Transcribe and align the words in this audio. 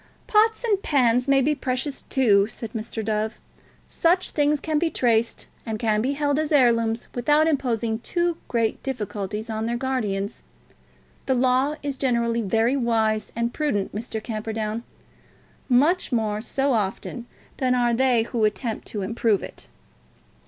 "Pots 0.25 0.63
and 0.63 0.81
pans 0.81 1.27
may 1.27 1.43
be 1.43 1.53
precious, 1.53 2.01
too," 2.01 2.45
replied 2.47 2.71
Mr. 2.73 3.05
Dove. 3.05 3.37
"Such 3.87 4.31
things 4.31 4.59
can 4.59 4.79
be 4.79 4.89
traced, 4.89 5.45
and 5.63 5.77
can 5.77 6.01
be 6.01 6.13
held 6.13 6.39
as 6.39 6.51
heirlooms 6.51 7.07
without 7.13 7.45
imposing 7.47 7.99
too 7.99 8.37
great 8.47 8.81
difficulties 8.81 9.47
on 9.47 9.67
their 9.67 9.77
guardians. 9.77 10.41
The 11.27 11.35
Law 11.35 11.75
is 11.83 11.99
generally 11.99 12.41
very 12.41 12.75
wise 12.75 13.31
and 13.35 13.53
prudent, 13.53 13.93
Mr. 13.93 14.23
Camperdown; 14.23 14.81
much 15.69 16.11
more 16.11 16.41
so 16.41 16.73
often 16.73 17.27
than 17.57 17.75
are 17.75 17.93
they 17.93 18.23
who 18.23 18.43
attempt 18.43 18.87
to 18.87 19.03
improve 19.03 19.43
it." 19.43 19.67